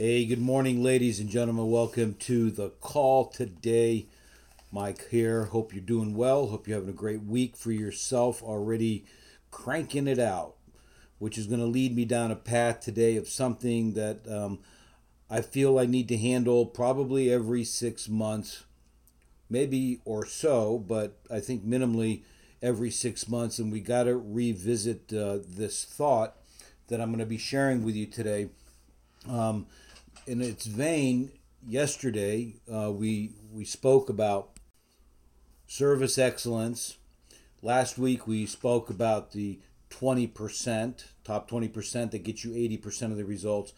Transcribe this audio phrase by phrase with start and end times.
[0.00, 1.72] Hey, good morning, ladies and gentlemen.
[1.72, 4.06] Welcome to the call today.
[4.70, 5.46] Mike here.
[5.46, 6.46] Hope you're doing well.
[6.46, 8.40] Hope you're having a great week for yourself.
[8.40, 9.06] Already
[9.50, 10.54] cranking it out,
[11.18, 14.60] which is going to lead me down a path today of something that um,
[15.28, 18.62] I feel I need to handle probably every six months,
[19.50, 22.22] maybe or so, but I think minimally
[22.62, 23.58] every six months.
[23.58, 26.36] And we got to revisit uh, this thought
[26.86, 28.50] that I'm going to be sharing with you today.
[29.28, 29.66] Um,
[30.28, 31.32] in its vein,
[31.66, 34.50] yesterday uh, we we spoke about
[35.66, 36.98] service excellence.
[37.62, 39.58] Last week we spoke about the
[39.90, 43.72] 20%, top 20% that gets you 80% of the results.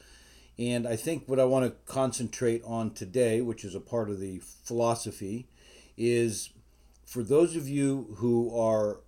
[0.58, 4.18] And I think what I want to concentrate on today, which is a part of
[4.18, 5.46] the philosophy,
[5.96, 6.50] is
[7.06, 9.00] for those of you who are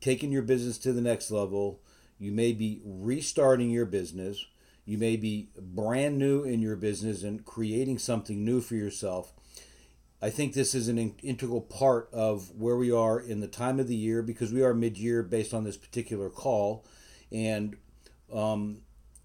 [0.00, 1.80] taking your business to the next level,
[2.18, 4.44] you may be restarting your business
[4.84, 9.32] you may be brand new in your business and creating something new for yourself.
[10.20, 13.88] I think this is an integral part of where we are in the time of
[13.88, 16.84] the year because we are mid-year based on this particular call,
[17.32, 17.76] and
[18.32, 18.82] um,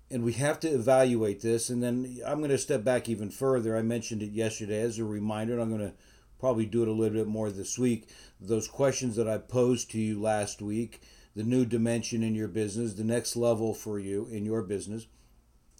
[0.09, 1.69] and we have to evaluate this.
[1.69, 3.77] And then I'm going to step back even further.
[3.77, 5.95] I mentioned it yesterday as a reminder, and I'm going to
[6.39, 8.09] probably do it a little bit more this week.
[8.39, 11.01] Those questions that I posed to you last week,
[11.35, 15.07] the new dimension in your business, the next level for you in your business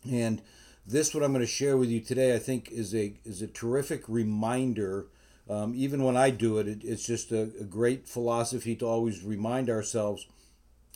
[0.10, 0.42] and
[0.86, 3.48] this, what I'm going to share with you today, I think is a is a
[3.48, 5.08] terrific reminder.
[5.50, 9.24] Um, even when I do it, it it's just a, a great philosophy to always
[9.24, 10.28] remind ourselves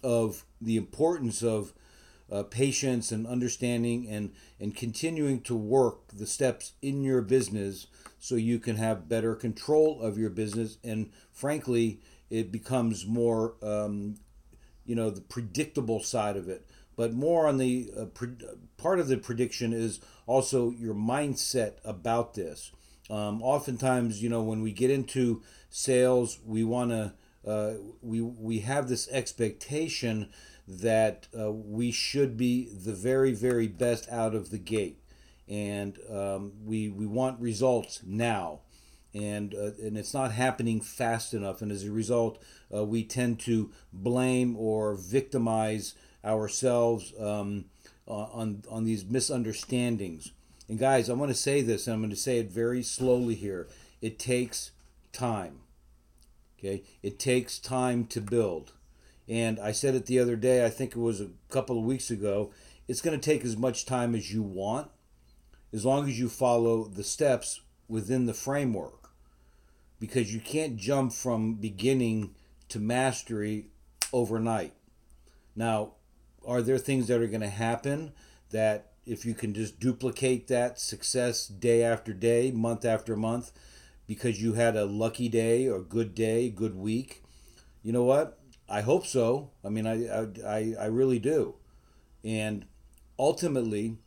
[0.03, 1.73] of the importance of
[2.31, 7.87] uh, patience and understanding and and continuing to work the steps in your business
[8.19, 14.15] so you can have better control of your business and frankly it becomes more um,
[14.85, 18.35] you know the predictable side of it but more on the uh, pre-
[18.77, 22.71] part of the prediction is also your mindset about this.
[23.09, 27.13] Um, oftentimes, you know, when we get into sales, we want to
[27.45, 30.29] uh, we we have this expectation
[30.67, 35.01] that uh, we should be the very very best out of the gate,
[35.47, 38.59] and um, we we want results now,
[39.13, 42.41] and uh, and it's not happening fast enough, and as a result,
[42.73, 47.65] uh, we tend to blame or victimize ourselves um,
[48.07, 50.31] on on these misunderstandings.
[50.67, 53.35] And guys, I want to say this, and I'm going to say it very slowly
[53.35, 53.67] here.
[54.01, 54.71] It takes
[55.11, 55.59] time.
[56.57, 58.73] Okay, it takes time to build.
[59.27, 60.65] And I said it the other day.
[60.65, 62.51] I think it was a couple of weeks ago.
[62.87, 64.89] It's going to take as much time as you want,
[65.73, 69.09] as long as you follow the steps within the framework.
[69.99, 72.35] Because you can't jump from beginning
[72.69, 73.67] to mastery
[74.11, 74.73] overnight.
[75.55, 75.93] Now,
[76.45, 78.11] are there things that are going to happen
[78.51, 83.51] that if you can just duplicate that success day after day, month after month,
[84.07, 87.23] because you had a lucky day or good day, good week,
[87.83, 88.39] you know what?
[88.69, 89.51] I hope so.
[89.65, 91.55] I mean, I, I, I really do.
[92.23, 92.65] And
[93.17, 93.97] ultimately,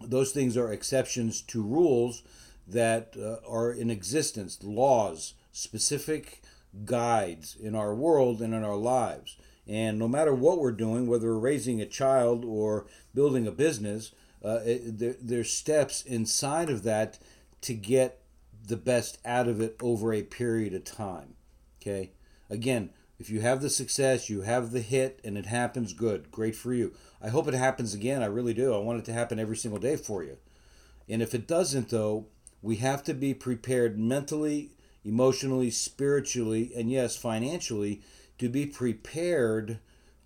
[0.00, 2.22] those things are exceptions to rules
[2.66, 6.42] that uh, are in existence, laws, specific
[6.84, 9.36] guides in our world and in our lives.
[9.66, 14.12] And no matter what we're doing, whether we're raising a child or building a business,
[14.44, 17.18] uh, it, there, there's steps inside of that
[17.62, 18.22] to get
[18.66, 21.34] the best out of it over a period of time.
[21.80, 22.10] Okay.
[22.50, 26.56] Again, if you have the success, you have the hit, and it happens, good, great
[26.56, 26.92] for you.
[27.20, 28.20] I hope it happens again.
[28.20, 28.74] I really do.
[28.74, 30.38] I want it to happen every single day for you.
[31.08, 32.26] And if it doesn't, though,
[32.62, 34.70] we have to be prepared mentally,
[35.04, 38.02] emotionally, spiritually, and yes, financially
[38.38, 39.78] to be prepared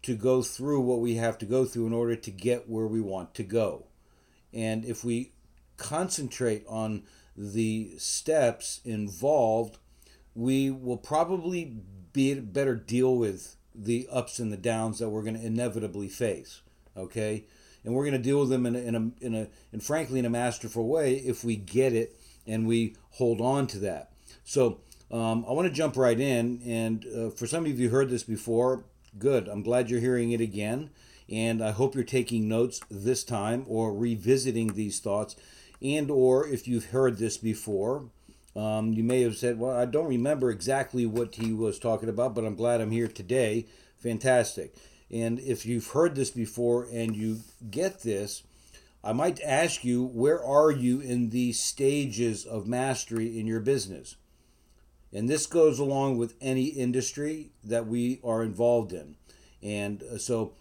[0.03, 3.01] to go through what we have to go through in order to get where we
[3.01, 3.87] want to go.
[4.53, 5.33] And if we
[5.77, 7.03] concentrate on
[7.37, 9.79] the steps involved,
[10.35, 11.79] we will probably
[12.13, 16.63] be better deal with the ups and the downs that we're going to inevitably face.
[16.97, 17.45] Okay,
[17.85, 20.19] and we're going to deal with them in a, in a in a and frankly
[20.19, 24.13] in a masterful way if we get it and we hold on to that.
[24.45, 24.81] So
[25.11, 28.25] um, I want to jump right in, and uh, for some of you heard this
[28.25, 28.85] before,
[29.19, 29.49] good.
[29.49, 30.91] I'm glad you're hearing it again,
[31.29, 35.37] and I hope you're taking notes this time or revisiting these thoughts,
[35.81, 38.11] and or if you've heard this before,
[38.55, 42.35] um, you may have said, "Well, I don't remember exactly what he was talking about,
[42.35, 43.67] but I'm glad I'm here today."
[43.99, 44.75] Fantastic.
[45.11, 48.43] And if you've heard this before and you get this,
[49.05, 54.17] I might ask you, where are you in these stages of mastery in your business?
[55.17, 59.17] And this goes along with any industry that we are involved in.
[59.63, 60.53] And uh, so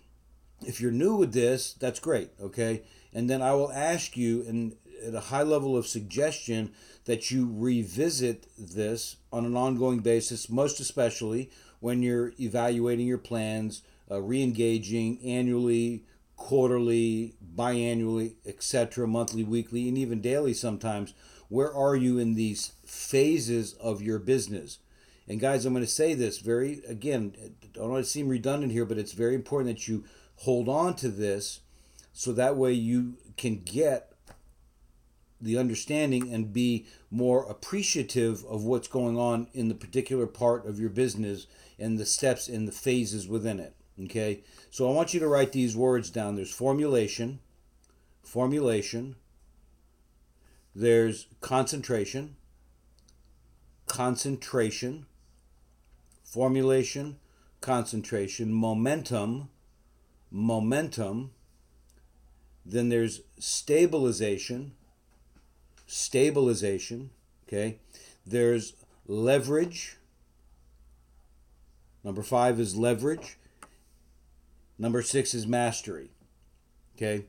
[0.62, 2.84] if you're new with this, that's great, okay?
[3.16, 4.75] and then I will ask you, and
[5.07, 6.74] at a high level of suggestion,
[7.06, 11.50] that you revisit this on an ongoing basis, most especially
[11.80, 16.04] when you're evaluating your plans, uh, re engaging annually,
[16.36, 21.14] quarterly, biannually, etc., monthly, weekly, and even daily sometimes.
[21.48, 24.80] Where are you in these phases of your business?
[25.28, 27.36] And guys, I'm going to say this very again.
[27.44, 30.04] I don't want to seem redundant here, but it's very important that you
[30.38, 31.62] hold on to this,
[32.14, 34.12] so that way you can get
[35.42, 40.80] the understanding and be more appreciative of what's going on in the particular part of
[40.80, 41.46] your business
[41.78, 43.75] and the steps and the phases within it.
[44.03, 46.36] Okay, so I want you to write these words down.
[46.36, 47.39] There's formulation,
[48.24, 49.15] formulation.
[50.75, 52.36] There's concentration,
[53.88, 55.06] concentration
[56.36, 57.15] formulation,
[57.62, 59.47] concentration, momentum,
[60.30, 61.31] momentum.
[62.65, 64.74] Then there's stabilization,
[65.88, 67.12] stabilization,
[67.47, 67.80] okay?
[68.25, 68.74] There's
[69.07, 69.95] leverage.
[72.03, 73.38] Number five is leverage.
[74.77, 76.12] Number six is mastery,
[76.95, 77.25] okay?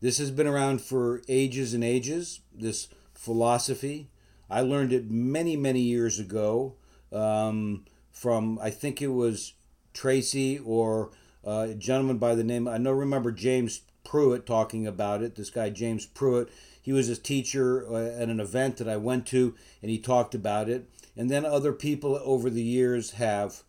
[0.00, 4.08] This has been around for ages and ages, this philosophy.
[4.48, 6.74] I learned it many, many years ago.
[7.12, 9.52] Um, from I think it was
[9.92, 11.10] Tracy or
[11.46, 15.34] uh, a gentleman by the name I know remember James Pruitt talking about it.
[15.34, 16.48] This guy James Pruitt,
[16.80, 20.34] he was a teacher uh, at an event that I went to, and he talked
[20.34, 20.88] about it.
[21.16, 23.62] And then other people over the years have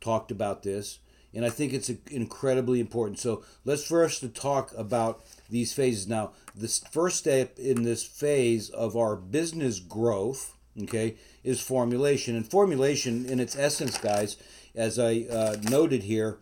[0.00, 0.98] talked about this,
[1.34, 3.18] and I think it's incredibly important.
[3.18, 6.08] So let's first talk about these phases.
[6.08, 10.54] Now, the first step in this phase of our business growth
[10.84, 12.36] okay, is formulation.
[12.36, 14.36] And formulation, in its essence, guys,
[14.74, 16.38] as I uh, noted here,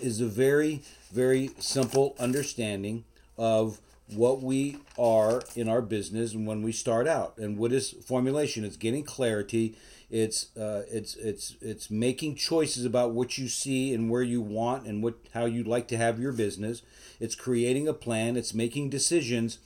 [0.00, 0.82] is a very,
[1.12, 3.04] very simple understanding
[3.36, 3.80] of
[4.14, 7.36] what we are in our business and when we start out.
[7.38, 8.64] And what is formulation?
[8.64, 9.76] It's getting clarity.
[10.10, 14.86] It's uh, it's it's it's making choices about what you see and where you want
[14.86, 16.82] and what how you'd like to have your business.
[17.20, 18.36] It's creating a plan.
[18.36, 19.58] It's making decisions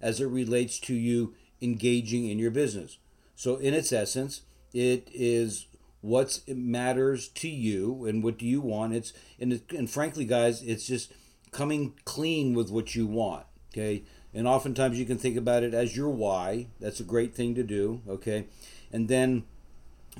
[0.00, 2.98] as it relates to you engaging in your business.
[3.36, 4.42] So, in its essence,
[4.74, 5.66] it is
[6.00, 8.94] what matters to you and what do you want.
[8.94, 11.12] It's and it, and frankly, guys, it's just
[11.52, 13.46] coming clean with what you want.
[13.72, 14.02] Okay,
[14.34, 16.66] and oftentimes you can think about it as your why.
[16.80, 18.02] That's a great thing to do.
[18.08, 18.46] Okay,
[18.92, 19.44] and then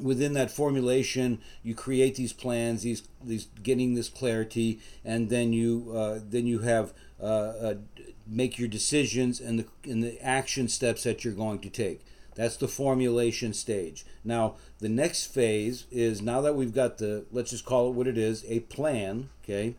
[0.00, 5.92] within that formulation you create these plans these these getting this clarity and then you
[5.94, 7.74] uh, then you have uh, uh,
[8.26, 12.00] make your decisions and the and the action steps that you're going to take
[12.34, 14.04] that's the formulation stage.
[14.24, 18.06] Now, the next phase is now that we've got the, let's just call it what
[18.06, 19.74] it is, a plan, okay?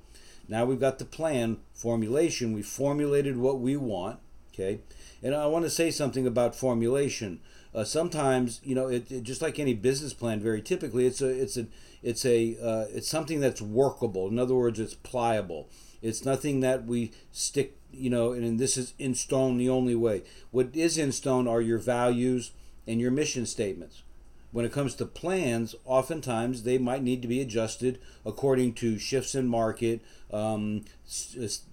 [0.47, 2.53] Now we've got the plan formulation.
[2.53, 4.19] We formulated what we want,
[4.53, 4.81] okay?
[5.21, 7.39] And I want to say something about formulation.
[7.73, 11.29] Uh, sometimes, you know, it, it, just like any business plan, very typically, it's a,
[11.29, 11.65] it's a,
[12.03, 14.27] it's a, uh, it's something that's workable.
[14.27, 15.69] In other words, it's pliable.
[16.01, 20.23] It's nothing that we stick, you know, and this is in stone the only way.
[20.51, 22.51] What is in stone are your values
[22.85, 24.03] and your mission statements.
[24.53, 29.33] When it comes to plans, oftentimes they might need to be adjusted according to shifts
[29.33, 30.01] in market,
[30.31, 30.85] um,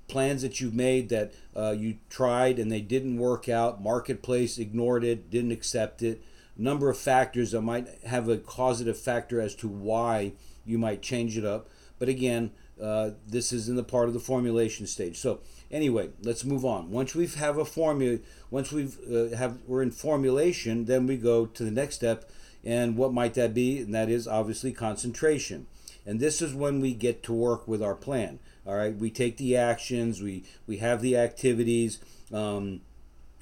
[0.09, 5.05] plans that you've made that uh, you tried and they didn't work out, marketplace ignored
[5.05, 6.23] it, didn't accept it,
[6.57, 10.33] number of factors that might have a causative factor as to why
[10.65, 11.69] you might change it up.
[11.99, 12.51] But again,
[12.81, 15.19] uh, this is in the part of the formulation stage.
[15.19, 15.41] So
[15.71, 16.91] anyway, let's move on.
[16.91, 18.19] Once we have a formula,
[18.51, 22.31] once we've uh, have we're in formulation, then we go to the next step,
[22.65, 23.79] and what might that be?
[23.79, 25.67] And that is obviously concentration.
[26.07, 28.39] And this is when we get to work with our plan.
[28.67, 31.99] All right, we take the actions, we we have the activities.
[32.33, 32.83] Um,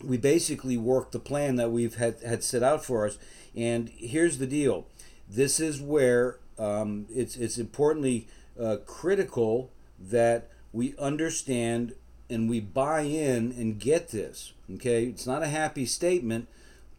[0.03, 3.19] we basically work the plan that we've had, had set out for us.
[3.57, 4.87] And here's the deal:
[5.29, 8.29] this is where um, it's it's importantly
[8.61, 11.95] uh, critical that we understand
[12.31, 14.53] and we buy in and get this.
[14.75, 16.49] Okay, it's not a happy statement,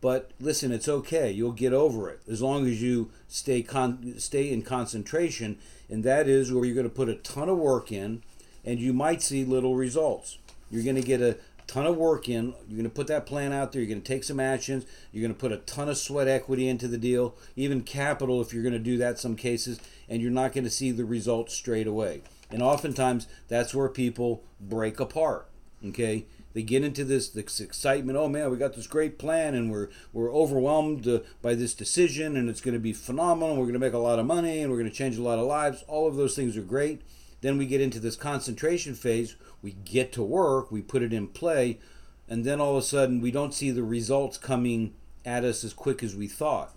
[0.02, 1.32] but listen, it's okay.
[1.32, 5.58] You'll get over it as long as you stay con- stay in concentration,
[5.90, 8.24] and that is where you're going to put a ton of work in,
[8.64, 10.38] and you might see little results.
[10.72, 11.38] You're going to get a
[11.68, 12.54] ton of work in.
[12.68, 13.82] You're going to put that plan out there.
[13.82, 14.86] You're going to take some actions.
[15.12, 18.54] You're going to put a ton of sweat equity into the deal, even capital if
[18.54, 21.54] you're going to do that some cases, and you're not going to see the results
[21.54, 22.22] straight away.
[22.50, 25.48] And oftentimes that's where people break apart.
[25.86, 28.18] Okay, they get into this this excitement.
[28.18, 32.36] Oh man, we got this great plan, and we're we're overwhelmed uh, by this decision,
[32.36, 33.56] and it's going to be phenomenal.
[33.56, 35.40] We're going to make a lot of money, and we're going to change a lot
[35.40, 35.84] of lives.
[35.88, 37.02] All of those things are great.
[37.42, 39.36] then we get into this concentration phase.
[39.62, 41.80] We get to work, we put it in play,
[42.28, 44.94] and then all of a sudden we don't see the results coming
[45.26, 46.74] at us as quick as we thought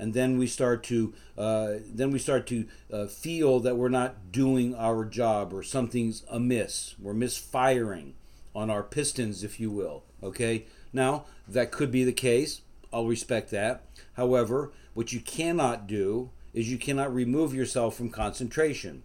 [0.00, 4.32] and then we start to uh, then we start to uh, feel that we're not
[4.32, 8.14] doing our job or something's amiss we're misfiring
[8.54, 13.50] on our pistons if you will okay now that could be the case i'll respect
[13.50, 19.02] that however what you cannot do is you cannot remove yourself from concentration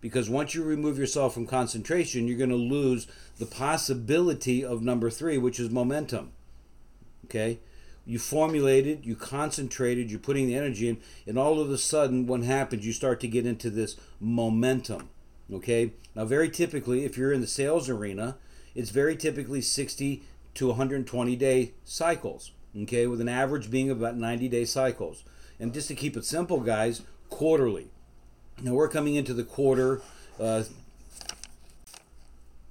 [0.00, 3.06] because once you remove yourself from concentration you're going to lose
[3.38, 6.32] the possibility of number three which is momentum
[7.24, 7.58] okay
[8.10, 12.42] you formulated, you concentrated, you're putting the energy in, and all of a sudden, what
[12.42, 12.84] happens?
[12.84, 15.10] You start to get into this momentum.
[15.52, 15.92] Okay?
[16.14, 18.36] Now, very typically, if you're in the sales arena,
[18.74, 20.22] it's very typically 60
[20.54, 22.52] to 120 day cycles.
[22.82, 23.06] Okay?
[23.06, 25.24] With an average being about 90 day cycles.
[25.58, 27.88] And just to keep it simple, guys, quarterly.
[28.62, 30.02] Now, we're coming into the quarter,
[30.38, 30.64] uh,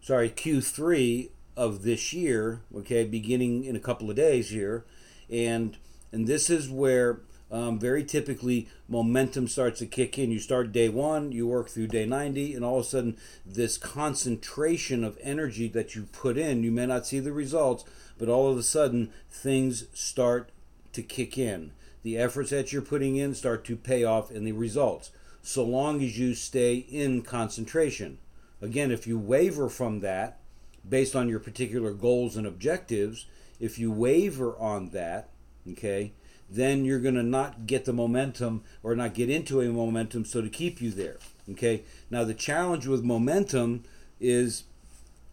[0.02, 4.86] sorry, Q3 of this year, okay, beginning in a couple of days here
[5.30, 5.78] and
[6.12, 7.20] and this is where
[7.52, 10.32] um, very typically momentum starts to kick in.
[10.32, 13.78] You start day one, you work through day 90, and all of a sudden, this
[13.78, 17.86] concentration of energy that you put in, you may not see the results,
[18.18, 20.52] but all of a sudden, things start
[20.94, 21.72] to kick in.
[22.04, 26.04] The efforts that you're putting in start to pay off in the results, so long
[26.04, 28.20] as you stay in concentration.
[28.62, 30.40] Again, if you waver from that
[30.88, 33.26] based on your particular goals and objectives,
[33.60, 35.30] if you waver on that,
[35.70, 36.14] okay,
[36.50, 40.42] then you're going to not get the momentum or not get into a momentum so
[40.42, 41.18] to keep you there
[41.50, 43.84] okay now the challenge with momentum
[44.20, 44.64] is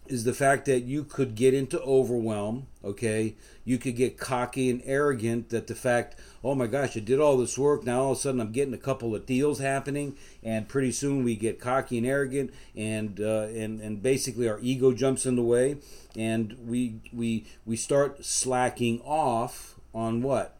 [0.08, 3.34] is the fact that you could get into overwhelm, okay?
[3.64, 7.36] You could get cocky and arrogant that the fact, oh my gosh, I did all
[7.36, 10.68] this work, now all of a sudden I'm getting a couple of deals happening, and
[10.68, 15.26] pretty soon we get cocky and arrogant, and uh, and and basically our ego jumps
[15.26, 15.76] in the way,
[16.16, 20.55] and we we we start slacking off on what?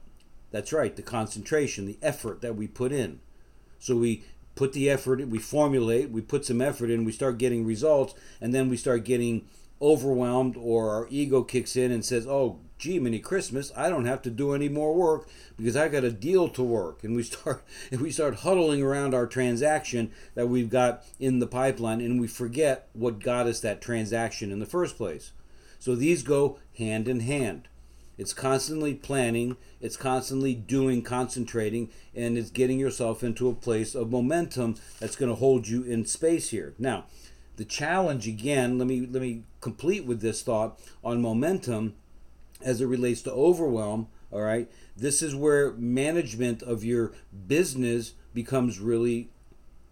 [0.56, 3.20] That's right, the concentration, the effort that we put in.
[3.78, 7.66] So we put the effort we formulate we put some effort in we start getting
[7.66, 9.46] results and then we start getting
[9.82, 14.22] overwhelmed or our ego kicks in and says oh gee mini christmas i don't have
[14.22, 17.04] to do any more work because i got a deal to work.
[17.04, 21.46] And we start and we start huddling around our transaction that we've got in the
[21.46, 25.32] pipeline and we forget what got us that transaction in the first place.
[25.78, 27.68] So these go hand in hand
[28.18, 34.10] it's constantly planning, it's constantly doing, concentrating, and it's getting yourself into a place of
[34.10, 36.74] momentum that's going to hold you in space here.
[36.78, 37.04] Now,
[37.56, 41.94] the challenge again, let me let me complete with this thought on momentum
[42.62, 44.70] as it relates to overwhelm, all right?
[44.96, 47.12] This is where management of your
[47.46, 49.30] business becomes really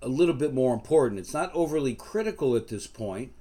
[0.00, 1.20] a little bit more important.
[1.20, 3.32] It's not overly critical at this point.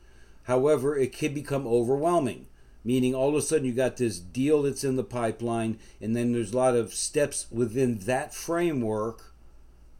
[0.43, 2.47] However, it can become overwhelming
[2.83, 6.33] meaning all of a sudden you got this deal that's in the pipeline and then
[6.33, 9.33] there's a lot of steps within that framework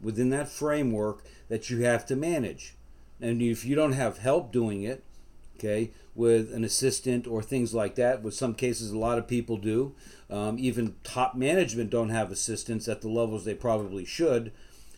[0.00, 2.74] within that framework that you have to manage.
[3.20, 5.02] And if you don't have help doing it
[5.56, 9.56] okay with an assistant or things like that with some cases a lot of people
[9.56, 9.94] do
[10.28, 14.52] um, even top management don't have assistants at the levels they probably should.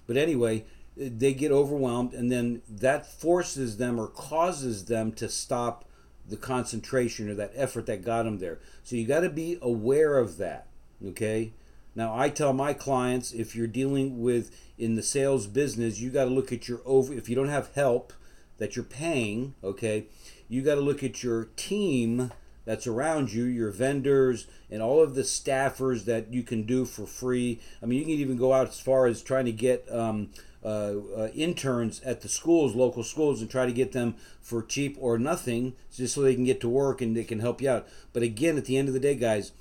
[0.07, 0.65] But anyway
[0.97, 5.85] they get overwhelmed and then that forces them or causes them to stop
[6.29, 8.59] the concentration or that effort that got them there.
[8.83, 10.67] So you got to be aware of that.
[11.05, 11.53] Okay.
[11.95, 16.25] Now I tell my clients if you're dealing with in the sales business, you got
[16.25, 17.13] to look at your over.
[17.13, 18.13] If you don't have help
[18.59, 20.07] that you're paying, okay,
[20.49, 22.33] you got to look at your team
[22.65, 27.07] that's around you, your vendors, and all of the staffers that you can do for
[27.07, 27.61] free.
[27.83, 30.31] I mean, you can even go out as far as trying to get um,
[30.67, 34.97] uh, uh, interns at the schools, local schools, and try to get them for cheap
[34.99, 37.87] or nothing, just so they can get to work and they can help you out.
[38.13, 39.53] But again, at the end of the day, guys,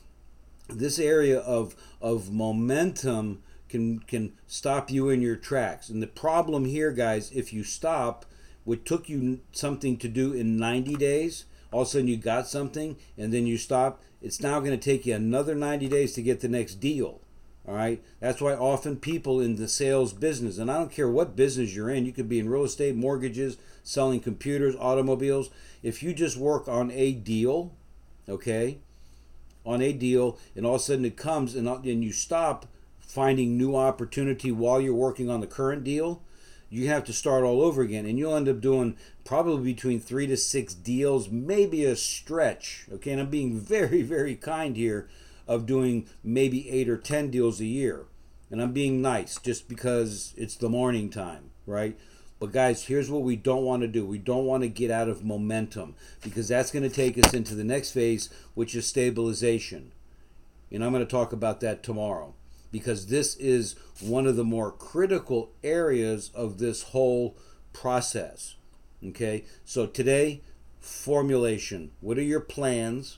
[0.68, 5.90] this area of of momentum can can stop you in your tracks.
[5.90, 8.26] And the problem here, guys, if you stop,
[8.64, 12.48] what took you something to do in 90 days, all of a sudden you got
[12.48, 14.02] something, and then you stop.
[14.24, 17.22] It's now going to take you another 90 days to get the next deal.
[17.68, 18.04] All right.
[18.20, 21.90] That's why often people in the sales business, and I don't care what business you're
[21.90, 25.50] in, you could be in real estate, mortgages, selling computers, automobiles.
[25.82, 27.74] If you just work on a deal,
[28.30, 28.80] okay,
[29.66, 32.68] on a deal, and all of a sudden it comes and, uh, and you stop
[33.00, 36.22] finding new opportunity while you're working on the current deal,
[36.70, 38.06] you have to start all over again.
[38.06, 42.86] And you'll end up doing probably between three to six deals, maybe a stretch.
[42.92, 43.12] Okay.
[43.12, 45.08] And I'm being very, very kind here
[45.48, 48.06] of doing maybe eight or ten deals a year.
[48.52, 51.98] And I'm being nice just because it's the morning time, right?
[52.40, 54.06] But guys, here's what we don't want to do.
[54.06, 57.56] We don't want to get out of momentum because that's going to take us into
[57.56, 59.92] the next phase, which is stabilization.
[60.72, 62.34] And I'm going to talk about that tomorrow
[62.72, 67.38] because this is one of the more critical areas of this whole
[67.72, 68.56] process.
[69.04, 69.46] Okay?
[69.64, 70.42] So today,
[70.80, 71.92] formulation.
[72.02, 73.18] What are your plans?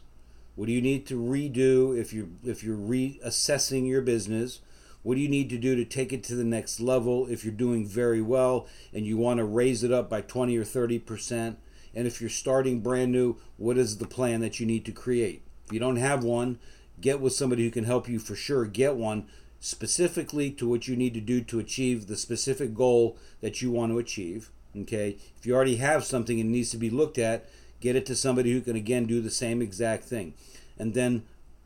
[0.57, 4.59] What do you need to redo if you if you're reassessing your business?
[5.03, 7.53] What do you need to do to take it to the next level if you're
[7.53, 11.57] doing very well and you want to raise it up by 20 or 30%?
[11.93, 15.43] And if you're starting brand new, what is the plan that you need to create?
[15.67, 16.57] If you don't have one,
[16.99, 19.27] get with somebody who can help you for sure get one
[19.59, 23.91] specifically to what you need to do to achieve the specific goal that you want
[23.91, 24.49] to achieve.
[24.75, 25.17] Okay?
[25.37, 27.47] If you already have something and needs to be looked at,
[27.79, 30.33] get it to somebody who can again do the same exact thing.
[30.77, 31.23] And then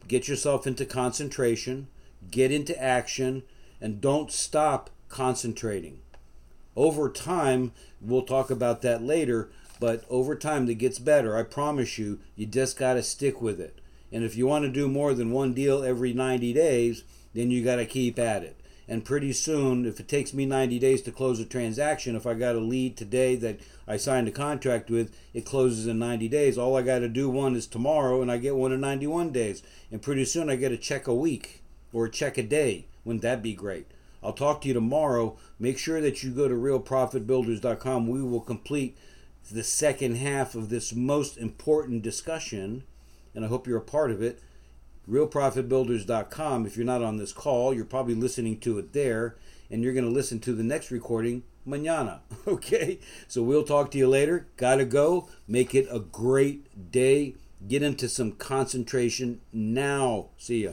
[0.07, 1.87] get yourself into concentration
[2.29, 3.43] get into action,
[3.79, 5.99] and don't stop concentrating.
[6.75, 9.49] Over time, we'll talk about that later,
[9.79, 11.35] but over time it gets better.
[11.35, 13.79] I promise you, you just got to stick with it.
[14.11, 17.03] And if you want to do more than one deal every 90 days,
[17.33, 18.60] then you got to keep at it.
[18.91, 22.33] And pretty soon, if it takes me 90 days to close a transaction, if I
[22.33, 26.57] got a lead today that I signed a contract with, it closes in 90 days.
[26.57, 29.63] All I got to do one is tomorrow, and I get one in 91 days.
[29.93, 31.62] And pretty soon, I get a check a week
[31.93, 32.83] or a check a day.
[33.05, 33.88] Wouldn't that be great?
[34.21, 35.38] I'll talk to you tomorrow.
[35.57, 38.07] Make sure that you go to realprofitbuilders.com.
[38.07, 38.98] We will complete
[39.50, 42.83] the second half of this most important discussion,
[43.33, 44.41] and I hope you're a part of it.
[45.10, 46.65] Realprofitbuilders.com.
[46.65, 49.36] If you're not on this call, you're probably listening to it there,
[49.70, 52.20] and you're going to listen to the next recording mañana.
[52.48, 53.00] Okay?
[53.27, 54.48] So we'll talk to you later.
[54.58, 55.29] Gotta go.
[55.48, 57.36] Make it a great day.
[57.67, 60.29] Get into some concentration now.
[60.38, 60.72] See ya.